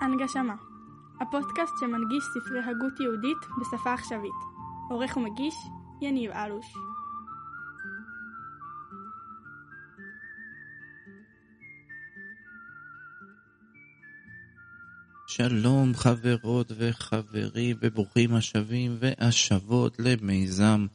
[0.00, 0.54] הנגשמה,
[1.20, 4.34] הפודקאסט שמנגיש ספרי הגות יהודית בשפה עכשווית.
[4.90, 5.54] עורך ומגיש,
[6.00, 6.74] יניב אלוש.
[15.26, 20.86] שלום חברות וחברים וברוכים השבים והשבות למיזם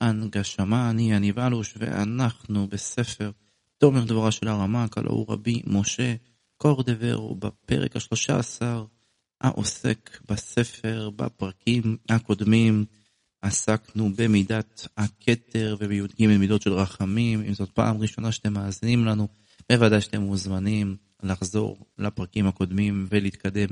[0.00, 0.90] הנגשמה.
[0.90, 3.30] אני יניב אלוש ואנחנו בספר
[3.78, 6.14] תומר דבורה של הרמ"ק, הלא הוא רבי משה
[6.56, 8.84] קורדבר, בפרק השלושה עשר
[9.40, 12.84] העוסק בספר, בפרקים הקודמים.
[13.42, 17.42] עסקנו במידת הכתר ובי"ג מידות של רחמים.
[17.42, 19.28] אם זאת פעם ראשונה שאתם מאזינים לנו,
[19.72, 23.66] בוודאי שאתם מוזמנים לחזור לפרקים הקודמים ולהתקדם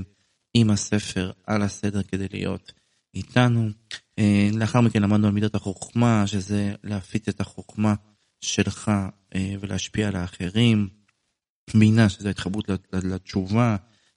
[0.55, 2.73] עם הספר על הסדר כדי להיות
[3.14, 3.70] איתנו.
[4.19, 7.95] אה, לאחר מכן למדנו על מידת החוכמה, שזה להפיץ את החוכמה
[8.41, 8.91] שלך
[9.34, 10.89] אה, ולהשפיע על האחרים.
[11.75, 13.77] בינה, שזה ההתחברות לתשובה,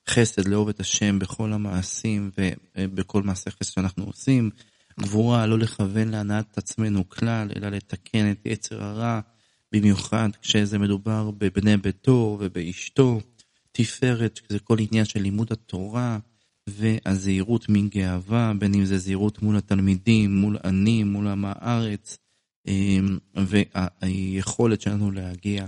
[0.09, 4.49] חסד, לאהוב את השם בכל המעשים ובכל מעשה חסד שאנחנו עושים.
[4.99, 9.19] גבורה, לא לכוון להנאת עצמנו כלל, אלא לתקן את יצר הרע,
[9.71, 13.19] במיוחד כשזה מדובר בבני ביתו ובאשתו.
[13.71, 16.19] תפארת, שזה כל עניין של לימוד התורה
[16.69, 22.17] והזהירות מגאווה, בין אם זה זהירות מול התלמידים, מול עני, מול עם הארץ,
[22.67, 25.66] אמ, והיכולת שלנו להגיע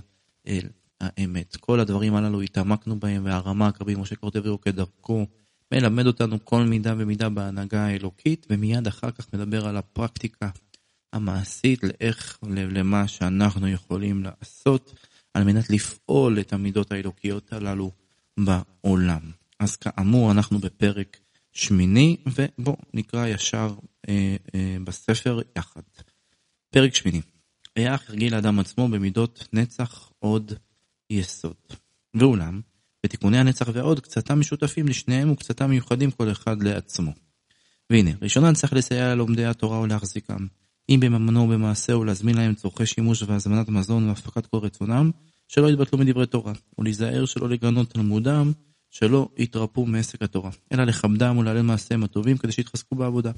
[0.48, 0.68] אל
[1.02, 1.56] האמת.
[1.56, 5.26] כל הדברים הללו התעמקנו בהם, והרמ"ק רבי משה קורטבירו כדרכו
[5.72, 10.50] מלמד אותנו כל מידה ומידה בהנהגה האלוקית, ומיד אחר כך מדבר על הפרקטיקה
[11.14, 14.94] המעשית, לאיך, למה שאנחנו יכולים לעשות
[15.34, 17.92] על מנת לפעול את המידות האלוקיות הללו
[18.38, 19.22] בעולם.
[19.60, 21.20] אז כאמור, אנחנו בפרק
[21.52, 23.76] שמיני, ובואו נקרא ישר
[24.10, 25.82] אה, אה, בספר יחד.
[26.70, 27.22] פרק שמיני.
[27.76, 30.54] היה הרגיל האדם עצמו במידות נצח עוד
[31.10, 31.56] יסוד.
[32.14, 32.62] ואולם,
[33.06, 37.12] בתיקוני הנצח ועוד, קצתם משותפים לשניהם וקצתם מיוחדים כל אחד לעצמו.
[37.90, 40.48] והנה, ראשונה צריך לסייע ללומדי התורה ולהחזיקם,
[40.90, 45.12] אם בממונו ובמעשהו להזמין להם צורכי שימוש והזמנת מזון והפקת כל רצונם,
[45.48, 48.52] שלא יתבטלו מדברי תורה, ולהיזהר שלא לגנות תלמודם,
[48.98, 53.32] שלא יתרפו מעסק התורה, אלא לכבדם ולהלל מעשיהם הטובים כדי שיתחזקו בעבודה,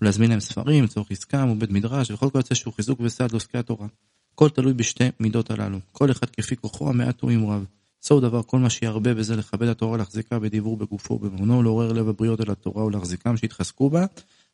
[0.00, 3.86] ולהזמין להם ספרים, צורך עסקם ובית מדרש, וכל יוצא שהוא חיזוק וסעד לעוסקי התורה.
[4.34, 7.64] הכל תלוי בשתי מידות הללו, כל אחד כפי כוחו המעט הוא רב.
[8.02, 12.40] סוף דבר כל מה שירבה בזה לכבד התורה להחזיקה בדיבור בגופו ובמונו, לעורר לב הבריות
[12.40, 14.06] אל התורה ולהחזיקם שיתחזקו בה,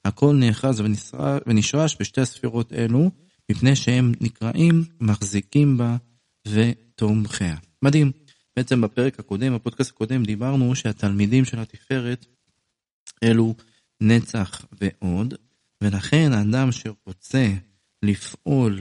[0.04, 0.82] הכל נאחז
[1.46, 3.10] ונשרש בשתי הספירות אלו,
[3.50, 5.96] מפני שהם נקראים מחזיקים בה
[6.48, 7.56] ותומכיה.
[7.82, 8.25] מדהים.
[8.56, 12.26] בעצם בפרק הקודם, בפודקאסט הקודם, דיברנו שהתלמידים של התפארת
[13.22, 13.54] אלו
[14.00, 15.34] נצח ועוד,
[15.82, 17.48] ולכן האדם שרוצה
[18.02, 18.80] לפעול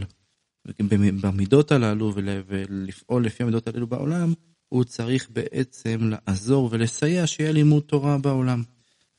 [1.21, 2.13] במידות הללו
[2.47, 4.33] ולפעול לפי המידות הללו בעולם,
[4.69, 8.63] הוא צריך בעצם לעזור ולסייע שיהיה לימוד תורה בעולם.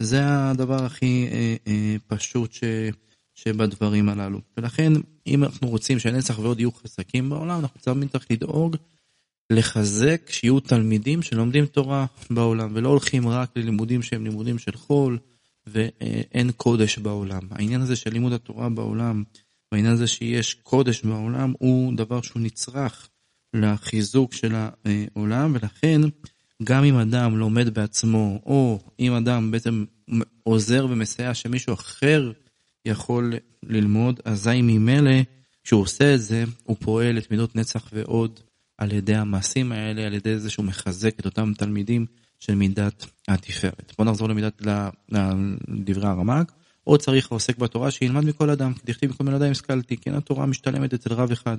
[0.02, 2.64] זה הדבר הכי אה, אה, פשוט ש,
[3.34, 4.40] שבדברים הללו.
[4.56, 4.92] ולכן,
[5.26, 8.76] אם אנחנו רוצים שהנצח ועוד יהיו חזקים בעולם, אנחנו צריכים צריך לדאוג
[9.50, 15.18] לחזק שיהיו תלמידים שלומדים תורה בעולם, ולא הולכים רק ללימודים שהם לימודים של חול,
[15.66, 17.42] ואין קודש בעולם.
[17.50, 19.22] העניין הזה של לימוד התורה בעולם,
[19.72, 23.08] והעניין הזה שיש קודש בעולם, הוא דבר שהוא נצרך
[23.54, 26.00] לחיזוק של העולם, ולכן
[26.64, 29.84] גם אם אדם לומד בעצמו, או אם אדם בעצם
[30.42, 32.32] עוזר ומסייע שמישהו אחר
[32.84, 35.20] יכול ללמוד, אזי ממילא,
[35.64, 38.40] כשהוא עושה את זה, הוא פועל את מידות נצח ועוד
[38.78, 42.06] על ידי המעשים האלה, על ידי זה שהוא מחזק את אותם תלמידים
[42.40, 43.92] של מידת התפארת.
[43.98, 44.62] בואו נחזור למידת,
[45.68, 46.52] לדברי הרמ"ק.
[46.84, 50.94] עוד צריך העוסק בתורה שילמד מכל אדם, דכתיב מכל בן אדם השכלתי, כן התורה משתלמת
[50.94, 51.56] אצל רב אחד,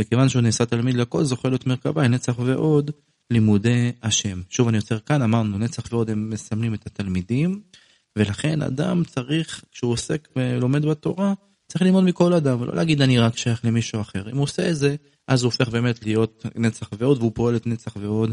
[0.00, 2.90] וכיוון שהוא נעשה תלמיד לכל, זוכה להיות מרכבה, נצח ועוד
[3.30, 4.40] לימודי השם.
[4.50, 7.60] שוב אני עוצר כאן, אמרנו נצח ועוד הם מסמלים את התלמידים,
[8.16, 11.34] ולכן אדם צריך, כשהוא עוסק ולומד בתורה,
[11.70, 14.30] צריך ללמוד מכל אדם, ולא להגיד אני רק שייך למישהו אחר.
[14.30, 14.96] אם הוא עושה את זה,
[15.28, 18.32] אז הוא הופך באמת להיות נצח ועוד, והוא פועל את נצח ועוד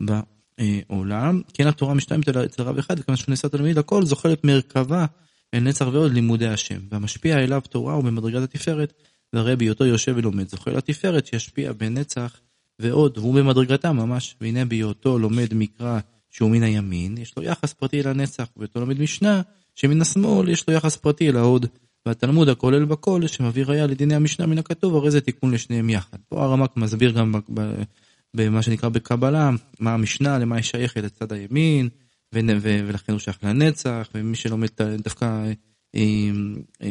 [0.00, 1.42] בעולם.
[1.54, 5.06] כן התורה משתלמת אצל רב אחד, וכיוון שהוא נעשה תלמיד לכל, זוכה להיות מרכבה
[5.54, 6.78] אל נצח ועוד לימודי השם.
[6.90, 8.92] והמשפיע אליו תורה הוא במדרגת התפארת,
[9.32, 12.40] והרי בהיותו יושב ולומד זוכה לתפארת שישפיע בנצח
[12.78, 15.98] ועוד, והוא במדרגתה ממש, והנה בהיותו לומד מקרא
[16.30, 19.42] שהוא מן הימין, יש לו יחס פרטי אל הנצח, ובהיותו לומד משנה
[19.74, 21.66] שמן השמאל יש לו יחס פרטי אל ההוד.
[22.06, 26.18] והתלמוד הכולל בכל שמביא ראיה לדיני המשנה מן הכתוב, הרי זה תיקון לשניהם יחד.
[26.28, 27.34] פה הרמק מסביר גם
[28.34, 29.50] במה שנקרא בקבלה,
[29.80, 31.88] מה המשנה, למה היא שייכת לצד הימין,
[32.32, 34.68] ולכן הוא שייך לנצח, ומי שלומד
[35.04, 35.24] דווקא,
[35.94, 36.00] אה,
[36.82, 36.88] אה,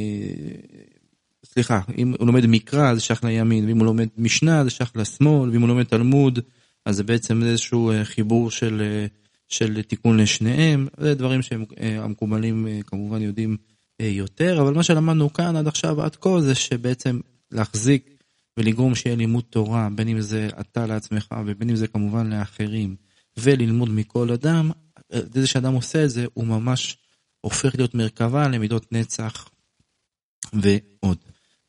[1.46, 5.50] סליחה, אם הוא לומד מקרא זה שייך לימין, ואם הוא לומד משנה זה שייך לשמאל,
[5.50, 6.40] ואם הוא לומד תלמוד
[6.86, 9.06] אז זה בעצם איזשהו אה, חיבור של,
[9.48, 13.58] של תיקון לשניהם, זה דברים שהמקובלים כמובן יודעים
[14.00, 17.20] יותר, אבל מה שלמדנו כאן עד עכשיו, עד כה, זה שבעצם
[17.52, 18.10] להחזיק
[18.58, 22.96] ולגרום שיהיה לימוד תורה, בין אם זה אתה לעצמך ובין אם זה כמובן לאחרים,
[23.38, 24.72] וללמוד מכל אדם,
[25.12, 26.98] זה שאדם עושה את זה, הוא ממש
[27.42, 29.50] הופך להיות מרכבה למידות נצח
[30.54, 31.18] ועוד.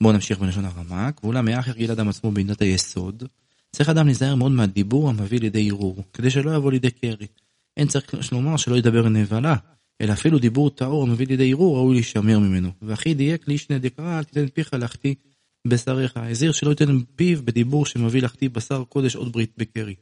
[0.03, 3.23] בואו נמשיך בלשון הרמק, ואולם מאחר גיל אדם עצמו במידת היסוד,
[3.73, 7.27] צריך אדם להיזהר מאוד מהדיבור המביא לידי ערעור, כדי שלא יבוא לידי קרי.
[7.77, 9.57] אין צריך לומר שלא ידבר נבלה,
[10.01, 12.71] אלא אפילו דיבור טהור המביא לידי ערעור ראוי להישמר ממנו.
[12.83, 15.15] והכי דייק לישנה דקרא, אל תיתן פיך להחטיא
[15.67, 16.17] בשריך.
[16.17, 19.95] הזהיר שלא ייתן פיו בדיבור שמביא להחטיא בשר קודש עוד ברית בקרי.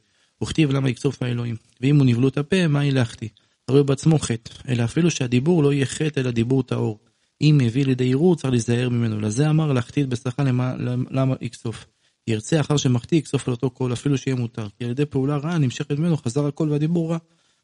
[0.43, 1.55] וכתיב למה יקצוף האלוהים.
[1.81, 3.29] ואם הוא נבלות הפה, מה היא להחטיא?
[3.67, 6.99] הרי הוא בעצמו חטא, אלא אפילו שהדיבור לא יהיה חטא אלא דיבור טהור.
[7.41, 9.19] אם מביא לידי ערעור צריך להיזהר ממנו.
[9.19, 10.75] לזה אמר להחטיא את בשרך למה,
[11.11, 11.85] למה יקצוף.
[12.27, 14.67] ירצה אחר שמחטיא יקצוף על אותו קול אפילו שיהיה מותר.
[14.77, 17.17] כי על ידי פעולה רעה נמשכת ממנו חזר הקול והדיבור רע.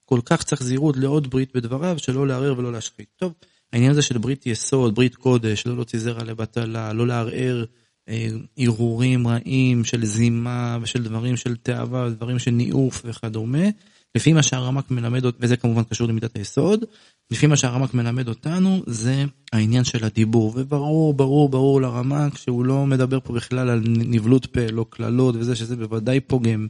[0.06, 3.08] כל כך צריך זהירות לעוד ברית בדבריו שלא לערער ולא להשחית.
[3.16, 3.34] טוב,
[3.74, 7.66] העניין הזה של ברית יסוד, ברית קודש, לא להוציא זרע לבטלה, לא לערער
[8.10, 8.28] אה,
[8.58, 13.68] הרהורים רעים של זימה ושל דברים של תאווה, דברים של ניאוף וכדומה.
[14.16, 16.86] לפי מה שהרמק מלמד, וזה כמובן קשור למידת היסוד,
[17.32, 22.86] לפי מה שהרמק מלמד אותנו זה העניין של הדיבור, וברור, ברור, ברור לרמק שהוא לא
[22.86, 26.68] מדבר פה בכלל על נבלות פה, לא קללות וזה, שזה בוודאי פוגם,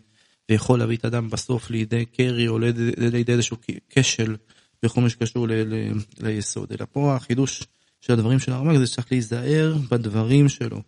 [0.49, 2.59] ויכול להביא את האדם בסוף לידי קרי או
[2.97, 3.57] לידי איזשהו
[3.89, 4.35] כשל
[4.83, 5.47] בכל מה שקשור
[6.19, 7.63] ליסוד, אלא פה החידוש
[8.01, 10.81] של הדברים של הרמק זה שצריך להיזהר בדברים שלו.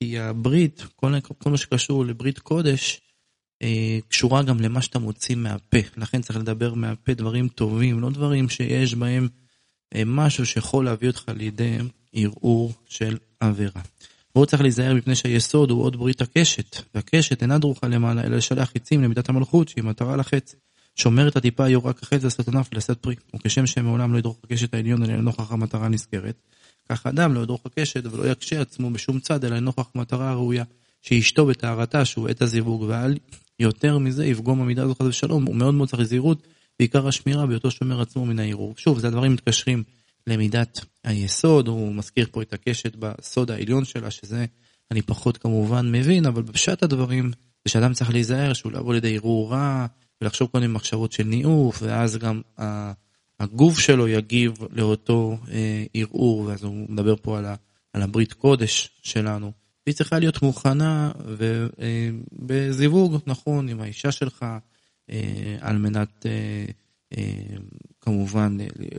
[0.00, 3.00] כי הברית, כל, כל מה שקשור לברית קודש,
[3.62, 5.78] אה, קשורה גם למה שאתה מוציא מהפה.
[5.96, 9.28] לכן צריך לדבר מהפה דברים טובים, לא דברים שיש בהם
[9.94, 11.78] אה, משהו שיכול להביא אותך לידי
[12.12, 13.82] ערעור של עבירה.
[14.34, 18.70] והוא צריך להיזהר מפני שהיסוד הוא עוד ברית הקשת, והקשת אינה דרוכה למעלה, אלא לשלח
[18.70, 20.54] חיצים למידת המלכות, שהיא מטרה לחץ.
[20.96, 24.74] שומר את הטיפה יהיו רק החץ לעשות ענף ולשאת פרי, וכשם שמעולם לא ידרוך הקשת
[24.74, 26.42] העליון אלא לנוכח המטרה הנזכרת,
[26.88, 30.64] כך אדם לא ידרוך הקשת ולא יקשה עצמו בשום צד אלא לנוכח מטרה הראויה,
[31.02, 33.18] שאשתו בטהרתה שהוא עת הזיווג, ועל
[33.60, 36.46] יותר מזה יפגום המידה הזו חס ושלום, הוא מאוד מאוד צריך זהירות,
[36.78, 38.74] בעיקר השמירה בהיותו שומר עצמו מן הערעור.
[38.76, 39.82] שוב, זה הדברים מתקשרים
[40.26, 44.46] למידת היסוד, הוא מזכיר פה את הקשת בסוד העליון שלה, שזה
[44.90, 47.30] אני פחות כמובן מבין, אבל בפשט הדברים,
[47.64, 49.86] זה שאדם צריך להיזהר שהוא לא יבוא לידי ערעור רע,
[50.20, 52.40] ולחשוב קודם מחשבות של ניאוף, ואז גם
[53.40, 57.54] הגוף שלו יגיב לאותו אה, ערעור, ואז הוא מדבר פה על, ה,
[57.92, 59.52] על הברית קודש שלנו.
[59.86, 61.12] והיא צריכה להיות מוכנה
[62.32, 64.46] ובזיווג, אה, נכון, עם האישה שלך,
[65.10, 66.26] אה, על מנת
[68.00, 68.56] כמובן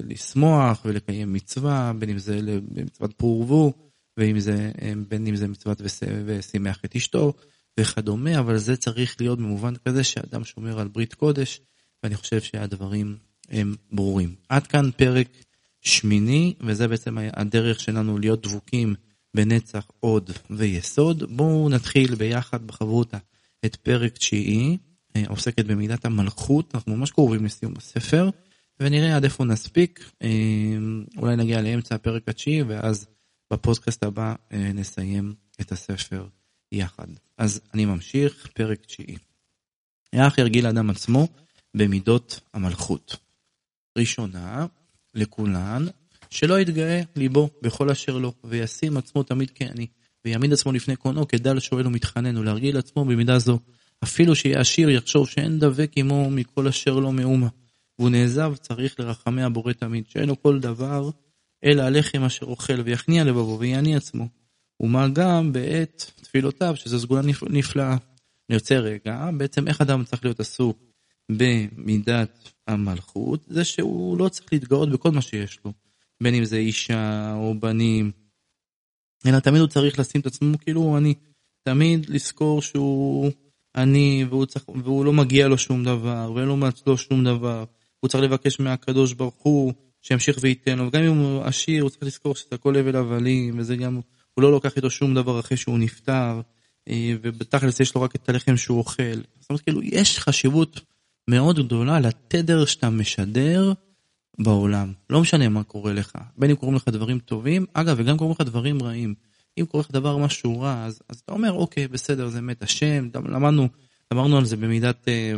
[0.08, 3.74] לשמוח ולקיים מצווה, בין אם זה מצוות פור ורבו,
[4.18, 5.82] ובין אם זה מצוות
[6.26, 7.34] ושימח את אשתו
[7.80, 11.62] וכדומה, אבל זה צריך להיות במובן כזה שאדם שומר על ברית קודש,
[12.04, 13.18] ואני חושב שהדברים
[13.50, 14.36] הם ברורים.
[14.50, 15.28] עד כאן פרק
[15.82, 18.96] שמיני, וזה בעצם הדרך שלנו להיות דבוקים
[19.36, 21.24] בנצח עוד ויסוד.
[21.38, 23.18] בואו נתחיל ביחד בחברותה
[23.66, 24.93] את פרק תשיעי, אה,
[25.28, 28.30] עוסקת במידת המלכות, אנחנו ממש קרובים לסיום הספר,
[28.80, 30.30] ונראה עד איפה נספיק, אה,
[31.18, 33.08] אולי נגיע לאמצע הפרק התשיעי, ואז
[33.54, 36.28] בפודקאסט הבא אה, נסיים את הספר
[36.72, 37.08] יחד.
[37.38, 39.16] אז אני ממשיך, פרק תשיעי.
[40.14, 41.28] איך ירגיל האדם עצמו
[41.74, 43.18] במידות המלכות.
[43.98, 44.66] ראשונה,
[45.14, 45.86] לכולן,
[46.30, 49.88] שלא יתגאה ליבו בכל אשר לו, וישים עצמו תמיד כעני,
[50.26, 53.60] ויעמיד עצמו לפני קונו כדל שואל ומתחנן, ולהרגיל עצמו במידה זו.
[54.04, 57.48] אפילו שיהיה עשיר יחשוב שאין דבק עמו מכל אשר לו מאומה.
[58.00, 61.10] והוא נעזב צריך לרחמי הבורא תמיד, שאין לו כל דבר,
[61.64, 64.28] אלא הלחם אשר אוכל, ויכניע לבבו, ויעני עצמו.
[64.80, 67.98] ומה גם בעת תפילותיו, שזו סגולה נפלאה.
[68.50, 70.78] אני יוצא רגע, בעצם איך אדם צריך להיות עסוק
[71.32, 75.74] במידת המלכות, זה שהוא לא צריך להתגאות בכל מה שיש לו.
[76.24, 78.12] בין אם זה אישה או בנים,
[79.26, 81.14] אלא תמיד הוא צריך לשים את עצמו כאילו אני,
[81.64, 83.32] תמיד לזכור שהוא
[83.76, 87.64] עני והוא, צריך, והוא לא מגיע לו שום דבר ואין לו מעצלו שום דבר,
[88.00, 92.04] הוא צריך לבקש מהקדוש ברוך הוא שימשיך וייתן לו, וגם אם הוא עשיר הוא צריך
[92.04, 94.00] לזכור שזה הכל הבל הבלים וזה גם,
[94.34, 96.42] הוא לא לוקח איתו שום דבר אחרי שהוא נפטר
[96.90, 100.82] אה, ובתכלס יש לו רק את הלחם שהוא אוכל, זאת אומרת כאילו יש חשיבות
[101.28, 103.74] מאוד גדולה לתדר שאתה משדר
[104.40, 104.94] בעולם.
[105.10, 106.12] לא משנה מה קורה לך.
[106.38, 109.16] בין אם קורים לך דברים טובים, אגב, וגם קורים לך דברים רעים.
[109.60, 113.10] אם קורה לך דבר משהו רע, אז, אז אתה אומר, אוקיי, בסדר, זה מת השם,
[113.16, 113.68] למדנו,
[114.14, 115.34] אמרנו על זה במידת, אה,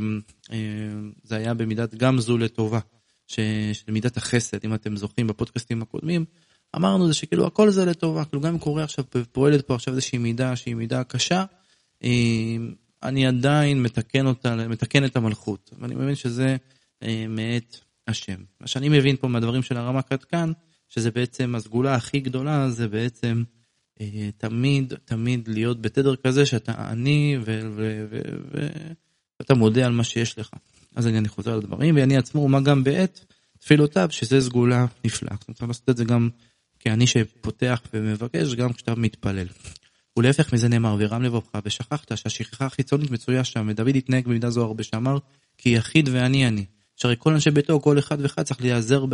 [0.51, 0.57] אה,
[1.24, 2.79] זה היה במידת גם זו לטובה,
[3.27, 6.25] של מידת החסד, אם אתם זוכרים בפודקאסטים הקודמים,
[6.75, 10.17] אמרנו זה שכאילו הכל זה לטובה, כאילו גם אם קורה עכשיו, פועלת פה עכשיו איזושהי
[10.17, 11.45] מידה שהיא מידה קשה,
[12.03, 12.10] אה,
[13.03, 16.55] אני עדיין מתקן אותה, מתקן את המלכות, ואני מבין שזה
[17.03, 18.43] אה, מאת השם.
[18.62, 19.77] מה שאני מבין פה מהדברים של
[20.10, 20.51] עד כאן,
[20.89, 23.43] שזה בעצם הסגולה הכי גדולה, זה בעצם
[24.38, 27.38] תמיד, תמיד להיות בתדר כזה שאתה עני
[29.40, 30.50] ואתה מודה על מה שיש לך.
[30.96, 33.25] אז אני, חוזר על הדברים, ואני עצמו, מה גם בעת
[33.60, 35.36] תפילותיו, שזה סגולה נפלאה.
[35.40, 36.30] זאת אומרת, לעשות את זה גם
[36.80, 39.48] כעני שפותח ומבקש, גם כשאתה מתפלל.
[40.18, 44.84] ולהפך מזה נאמר, ורם לבבך, ושכחת שהשכחה החיצונית מצויה שם, ודוד התנהג במידה זו הרבה,
[44.84, 45.18] שאמר,
[45.58, 46.66] כי יחיד ואני אני.
[46.96, 49.06] שהרי כל אנשי ביתו, כל אחד ואחד צריך להיעזר.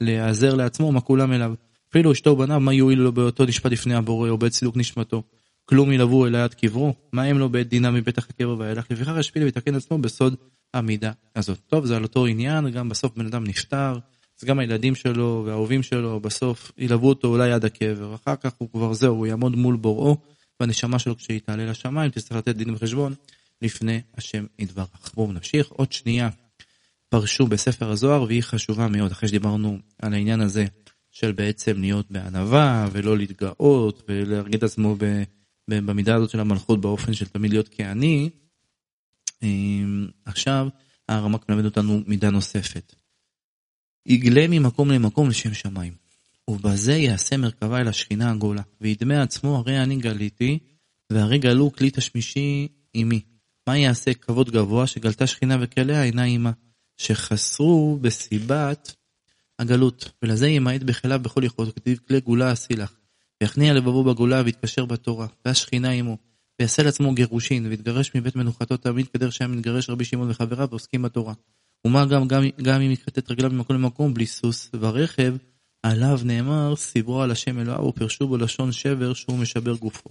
[0.00, 1.54] להיעזר לעצמו מה כולם אליו.
[1.94, 5.22] אפילו אשתו ובניו, מה יועיל לו באותו נשפט לפני הבורא, או בעת סילוק נשמתו?
[5.64, 8.90] כלום ילוו אלי עד קברו, מה הם לו בעת דינה מפתח הקבר ואילך?
[8.90, 10.34] לפיכך ישפיל ויתקן עצמו בסוד
[10.74, 11.58] המידה הזאת.
[11.66, 13.98] טוב, זה על אותו עניין, גם בסוף בן אדם נפטר,
[14.40, 18.68] אז גם הילדים שלו והאהובים שלו בסוף ילוו אותו אולי עד הקבר, אחר כך הוא
[18.72, 20.16] כבר זהו, הוא יעמוד מול בוראו,
[20.60, 23.14] והנשמה שלו כשהיא תעלה לשמיים תצטרך לתת דין וחשבון
[23.62, 25.12] לפני השם יתברך.
[25.14, 26.28] בואו נמשיך, עוד שנייה
[27.08, 30.66] פרשו בספר הזוהר והיא חשובה מאוד, אחרי שדיברנו על העניין הזה
[31.14, 34.96] של בעצם להיות בענווה ולא להתגאות ולהרגיד את עצמו
[35.68, 38.30] במידה הזאת של המלכות באופן של תמיד להיות כעני,
[39.42, 40.68] אמ, עכשיו
[41.08, 42.94] הרמק מלמד אותנו מידה נוספת.
[44.06, 45.94] יגלה ממקום למקום לשם שמיים,
[46.48, 50.58] ובזה יעשה מרכבה אל השכינה הגולה, וידמה עצמו הרי אני גליתי,
[51.10, 53.20] והרי גלו כלי תשמישי עמי.
[53.66, 56.52] מה יעשה כבוד גבוה שגלתה שכינה וכליה אינה עמה,
[56.96, 58.94] שחסרו בסיבת
[59.58, 62.96] הגלות, ולזה ימעט בכליו בכל יכולת, כתיב כלי גולה עשי לך,
[63.42, 66.16] ויכניע לבבו בגולה ויתקשר בתורה, והשכינה עמו.
[66.58, 71.34] ויעשה לעצמו גירושין, ויתגרש מבית מנוחתו תמיד כדרך שהיה מתגרש רבי שמעון וחבריו ועוסקים בתורה.
[71.86, 75.36] ומה גם, גם, גם אם יכרת רגליו ממקום למקום בלי סוס ורכב,
[75.82, 80.10] עליו נאמר, סיברו על השם אלוהיו ופרשו בו לשון שבר שהוא משבר גופו.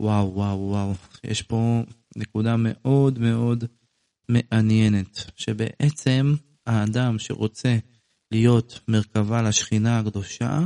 [0.00, 0.94] וואו, וואו, וואו,
[1.24, 1.82] יש פה
[2.16, 3.64] נקודה מאוד מאוד
[4.28, 6.34] מעניינת, שבעצם
[6.66, 7.76] האדם שרוצה
[8.32, 10.60] להיות מרכבה לשכינה הקדושה,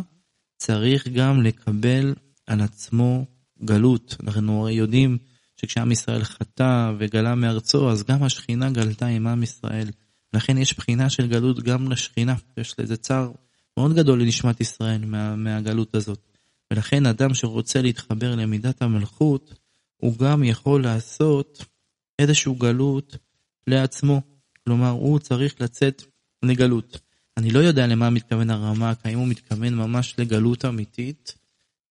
[0.57, 2.15] צריך גם לקבל
[2.47, 3.25] על עצמו
[3.65, 4.17] גלות.
[4.23, 5.19] אנחנו יודעים
[5.57, 9.91] שכשעם ישראל חטא וגלה מארצו, אז גם השכינה גלתה עם עם ישראל.
[10.33, 12.35] לכן יש בחינה של גלות גם לשכינה.
[12.57, 13.33] יש לזה צער
[13.77, 16.29] מאוד גדול לנשמת ישראל מה, מהגלות הזאת.
[16.71, 19.55] ולכן אדם שרוצה להתחבר למידת המלכות,
[19.97, 21.65] הוא גם יכול לעשות
[22.19, 23.17] איזשהו גלות
[23.67, 24.23] לעצמו.
[24.65, 26.03] כלומר, הוא צריך לצאת
[26.45, 27.01] לגלות.
[27.37, 31.35] אני לא יודע למה מתכוון הרמ"ק, האם הוא מתכוון ממש לגלות אמיתית,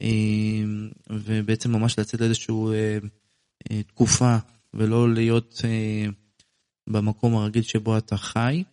[0.01, 2.97] אמ, ובעצם ממש לצאת לאיזושהי אה,
[3.71, 4.37] אה, תקופה
[4.73, 6.05] ולא להיות אה,
[6.89, 8.63] במקום הרגיל שבו אתה חי.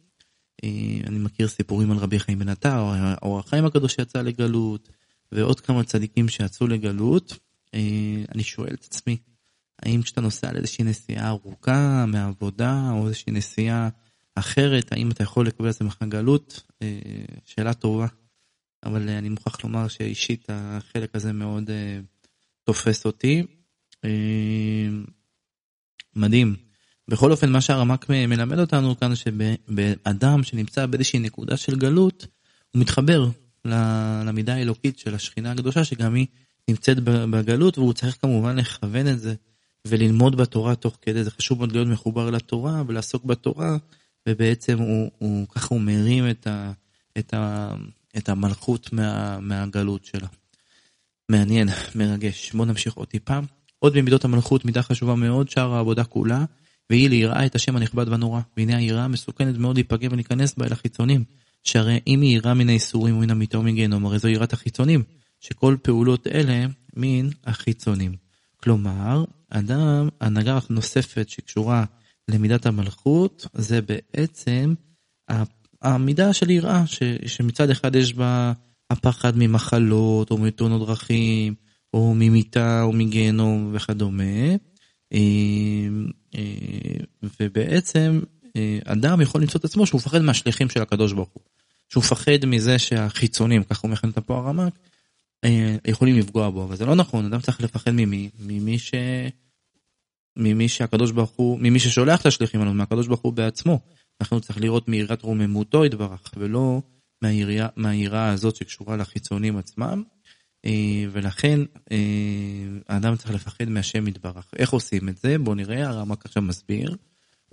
[1.06, 2.82] אני מכיר סיפורים על רבי חיים בן עטר,
[3.22, 4.88] או החיים הקדוש שיצא לגלות,
[5.32, 7.38] ועוד כמה צדיקים שיצאו לגלות.
[8.34, 9.16] אני שואל את עצמי,
[9.82, 13.88] האם כשאתה נוסע לאיזושהי נסיעה ארוכה מהעבודה, או איזושהי נסיעה
[14.38, 16.62] אחרת, האם אתה יכול לקבל עצמך גלות?
[17.44, 18.06] שאלה טובה.
[18.84, 21.72] אבל אה, אני מוכרח לומר שאישית החלק הזה מאוד uh,
[22.64, 23.42] תופס אותי.
[26.16, 26.56] מדהים.
[27.08, 32.26] בכל אופן, מה שהרמק מלמד אותנו כאן, שבאדם שנמצא באיזושהי נקודה של גלות,
[32.70, 33.28] הוא מתחבר
[34.24, 36.26] למידה האלוקית של השכינה הקדושה, שגם היא
[36.68, 39.34] נמצאת בגלות, והוא צריך כמובן לכוון את זה
[39.84, 41.24] וללמוד בתורה תוך כדי.
[41.24, 43.76] זה חשוב מאוד להיות מחובר לתורה ולעסוק בתורה,
[44.28, 46.72] ובעצם הוא, הוא ככה הוא מרים את, ה,
[47.18, 47.74] את, ה,
[48.16, 50.28] את המלכות מה, מהגלות שלה.
[51.28, 52.52] מעניין, מרגש.
[52.52, 53.38] בואו נמשיך עוד טיפה.
[53.78, 56.44] עוד ממידות המלכות, מידה חשובה מאוד, שאר העבודה כולה,
[56.90, 58.40] והיא ליראה את השם הנכבד והנורא.
[58.56, 61.24] והנה היראה מסוכנת מאוד להיפגם ולהיכנס בה אל החיצונים.
[61.64, 65.02] שהרי אם היא יראה מן האיסורים ומן המיטה ומן גיהנום, הרי זו יראת החיצונים,
[65.40, 68.12] שכל פעולות אלה מן החיצונים.
[68.56, 71.84] כלומר, אדם, הנהגה נוספת שקשורה
[72.28, 74.74] למידת המלכות, זה בעצם
[75.82, 78.52] המידה של יראה, ש, שמצד אחד יש בה
[78.90, 81.54] הפחד ממחלות, או מתאונות דרכים,
[81.94, 84.48] או ממיתה, או מגיהנום וכדומה.
[85.12, 85.18] אה,
[86.34, 87.04] אה,
[87.40, 88.20] ובעצם
[88.56, 91.42] אה, אדם יכול למצוא את עצמו שהוא מפחד מהשליחים של הקדוש ברוך הוא.
[91.88, 94.78] שהוא מפחד מזה שהחיצונים, ככה הוא מכין את פה הרמק,
[95.86, 98.30] יכולים לפגוע בו, אבל זה לא נכון, אדם צריך לפחד ממי?
[98.38, 98.94] ממי ש...
[100.38, 103.80] ממי שהקדוש ברוך הוא, ממי ששולח את השליחים עליו, מהקדוש ברוך הוא בעצמו.
[104.20, 106.82] אנחנו צריך לראות מיראת רוממותו יתברך, ולא
[107.76, 110.02] מהיראה הזאת שקשורה לחיצונים עצמם.
[110.64, 111.60] אה, ולכן
[111.92, 111.96] אה,
[112.88, 114.50] האדם צריך לפחד מהשם יתברך.
[114.56, 115.38] איך עושים את זה?
[115.38, 116.96] בואו נראה, הרמק עכשיו מסביר.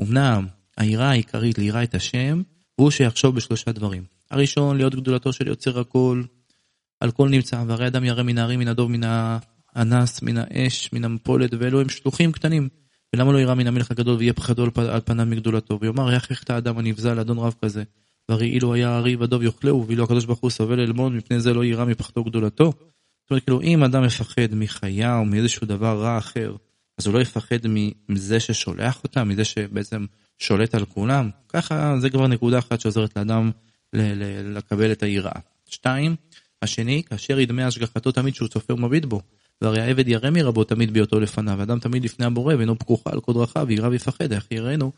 [0.01, 2.41] אמנם היראה העיקרית ליראה את השם,
[2.75, 4.03] הוא שיחשוב בשלושה דברים.
[4.31, 6.23] הראשון, להיות גדולתו של יוצר הכל,
[6.99, 9.03] על כל נמצא, והרי אדם ירא מן ההרים, מן הדוב, מן
[9.75, 12.69] האנס, מן האש, מן המפולת, ואלו הם שלוחים קטנים.
[13.15, 15.79] ולמה לא ירא מן המלך הגדול ויהיה פחדו על פניו מגדולתו?
[15.81, 17.83] ויאמר יכריך את האדם הנבזל לאדון רב כזה.
[18.29, 21.63] והרי אילו היה הארי והדוב יאכלהו, ואילו הקדוש ברוך הוא סובל ללמוד, מפני זה לא
[21.63, 22.73] יירא מפחדו גדולתו.
[23.25, 26.55] זאת אומרת, כאילו, אם אדם מפחד מחיה או מאיזשהו דבר רע אחר,
[26.97, 27.57] אז הוא לא יפחד
[28.09, 30.05] מזה ששולח אותה, מזה שבעצם
[30.37, 31.29] שולט על כולם.
[31.49, 33.51] ככה זה כבר נקודה אחת שעוזרת לאדם
[33.93, 35.39] לקבל את היראה.
[35.69, 36.15] שתיים,
[36.61, 39.21] השני, כאשר ידמה השגחתו תמיד שהוא צופה ומביט בו.
[39.61, 43.33] והרי העבד ירא מרבו תמיד בהיותו לפניו, ואדם תמיד לפני הבורא ואינו פקוחה על כל
[43.33, 44.91] דרכיו, וירא ויפחד, איך יראנו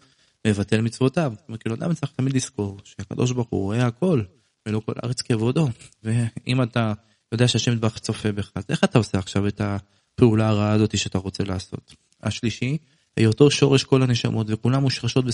[0.45, 1.33] לבטל מצוותיו.
[1.35, 4.21] זאת אומרת, כאילו אדם צריך תמיד לזכור שהקדוש ברוך הוא רואה הכל,
[4.65, 5.69] ולא כל הארץ כבודו.
[6.03, 6.93] ואם אתה
[7.31, 11.17] יודע שהשם יתברך צופה בך, אז איך אתה עושה עכשיו את הפעולה הרעה הזאת שאתה
[11.17, 11.95] רוצה לעשות?
[12.23, 12.77] השלישי,
[13.17, 15.25] היותו שורש כל הנשמות, וכולם מושרשות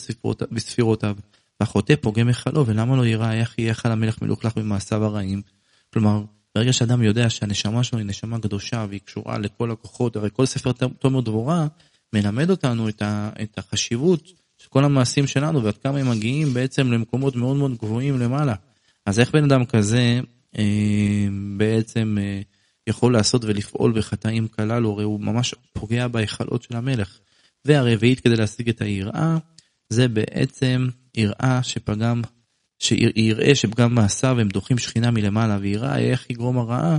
[0.51, 1.15] בספירותיו.
[1.60, 5.42] והחוטא פוגם היכלו, ולמה לא יראה איך יהיה היכל המלך מלוכלך במעשיו הרעים?
[5.94, 6.24] כלומר,
[6.55, 10.72] ברגע שאדם יודע שהנשמה שלו היא נשמה קדושה והיא קשורה לכל הכוחות, הרי כל ספר
[11.00, 11.67] תומר דבורה
[12.13, 16.91] מלמד אותנו את, ה, את החשיבות של כל המעשים שלנו ועד כמה הם מגיעים בעצם
[16.91, 18.55] למקומות מאוד מאוד גבוהים למעלה.
[19.05, 20.19] אז איך בן אדם כזה
[20.57, 22.41] אה, בעצם אה,
[22.88, 27.19] יכול לעשות ולפעול בחטאים כללו, הרי הוא ממש פוגע בהיכלות של המלך.
[27.65, 29.38] והרביעית כדי להשיג את היראה,
[29.89, 32.22] זה בעצם יראה שפגם
[32.83, 36.97] שיראה שפגם מעשיו הם דוחים שכינה מלמעלה, ויראה איך יגרום הרעה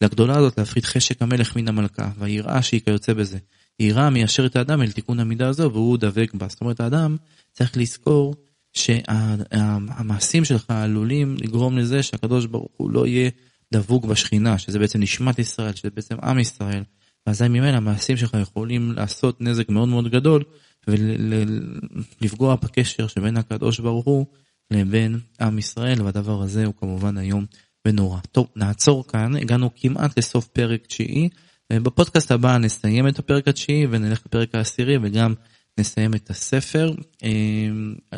[0.00, 3.38] לגדולה הזאת להפחית חשק המלך מן המלכה, והיראה שהיא כיוצא בזה.
[3.80, 6.46] יראה מיישר את האדם אל תיקון המידה הזו, והוא דבק בה.
[6.48, 7.16] זאת אומרת, האדם
[7.52, 8.34] צריך לזכור
[8.72, 13.30] שהמעשים שלך עלולים לגרום לזה שהקדוש ברוך הוא לא יהיה
[13.72, 16.82] דבוק בשכינה, שזה בעצם נשמת ישראל, שזה בעצם עם ישראל.
[17.26, 20.42] ואזי ממילא המעשים שלך יכולים לעשות נזק מאוד מאוד גדול
[20.88, 24.26] ולפגוע בקשר שבין הקדוש ברוך הוא
[24.70, 27.46] לבין עם ישראל, והדבר הזה הוא כמובן איום
[27.86, 28.20] ונורא.
[28.32, 31.28] טוב, נעצור כאן, הגענו כמעט לסוף פרק תשיעי.
[31.72, 35.34] בפודקאסט הבא נסיים את הפרק התשיעי ונלך לפרק העשירי וגם
[35.78, 36.94] נסיים את הספר.
[37.24, 37.68] אה,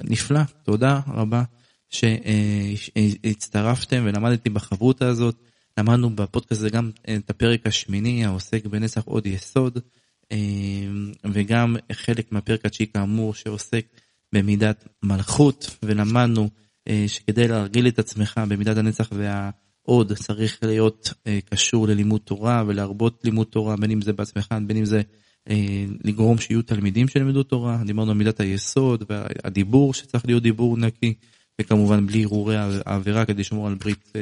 [0.04, 1.42] נפלא, תודה רבה
[1.90, 5.42] שהצטרפתם ולמדתי בחברותה הזאת.
[5.78, 9.78] למדנו בפודקאסט הזה גם את הפרק השמיני העוסק בנצח עוד יסוד
[10.32, 10.38] אה,
[11.32, 13.86] וגם חלק מהפרק התשיעי כאמור שעוסק
[14.32, 16.48] במידת מלכות, ולמדנו
[16.88, 23.20] אה, שכדי להרגיל את עצמך במידת הנצח והעוד צריך להיות אה, קשור ללימוד תורה ולהרבות
[23.24, 25.02] לימוד תורה, בין אם זה בעצמך, בין אם זה
[25.50, 31.14] אה, לגרום שיהיו תלמידים שילמדו תורה, דיברנו על מידת היסוד והדיבור שצריך להיות דיבור נקי,
[31.60, 34.12] וכמובן בלי הרהורי העבירה כדי לשמור על ברית,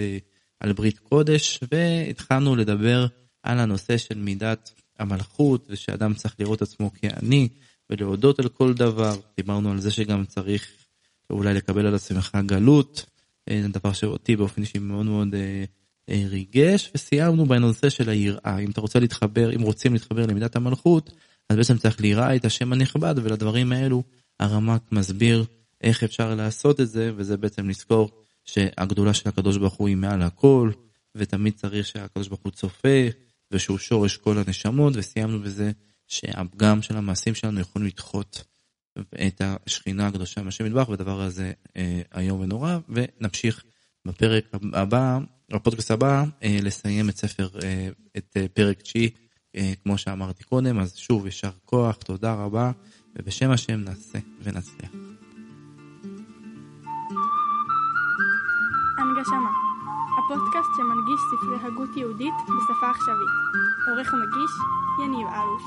[0.60, 3.06] על ברית קודש, והתחלנו לדבר
[3.42, 7.48] על הנושא של מידת המלכות, ושאדם צריך לראות עצמו כעני.
[7.90, 9.16] ולהודות על כל דבר.
[9.36, 10.66] דיברנו על זה שגם צריך
[11.30, 13.06] אולי לקבל על עצמך גלות,
[13.50, 15.64] אה, דבר שאותי באופן אישי מאוד מאוד אה,
[16.10, 18.58] אה, ריגש, וסיימנו בנושא של היראה.
[18.58, 21.10] אם אתה רוצה להתחבר, אם רוצים להתחבר למידת המלכות,
[21.48, 24.02] אז בעצם צריך ליראה את השם הנכבד, ולדברים האלו
[24.40, 25.44] הרמ"ק מסביר
[25.80, 28.10] איך אפשר לעשות את זה, וזה בעצם לזכור
[28.44, 30.70] שהגדולה של הקדוש ברוך הוא היא מעל הכל,
[31.14, 33.06] ותמיד צריך שהקדוש ברוך הוא צופה,
[33.50, 35.72] ושהוא שורש כל הנשמות, וסיימנו בזה
[36.10, 38.44] שהפגם של המעשים שלנו יכולים לדחות
[39.26, 43.64] את השכינה הקדושה מהשם מטבח, והדבר הזה אה, איום ונורא, ונמשיך
[44.04, 45.18] בפרק הבא,
[45.52, 49.10] בפודקאסט הבא, אה, לסיים את ספר, אה, את אה, פרק תשיעי,
[49.56, 52.70] אה, כמו שאמרתי קודם, אז שוב, יישר כוח, תודה רבה,
[53.16, 54.90] ובשם השם נעשה ונצליח.
[58.98, 59.69] הנגשמה,
[60.30, 63.34] הפודקאסט שמנגיש ספרי הגות יהודית בשפה עכשווית.
[63.88, 64.52] עורך ומגיש,
[65.04, 65.62] יניב אלוש.